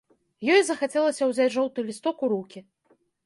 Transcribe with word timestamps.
Ёй 0.53 0.61
захацелася 0.69 1.27
ўзяць 1.31 1.47
жоўты 1.55 1.85
лісток 1.91 2.17
у 2.27 2.31
рукі. 2.35 2.59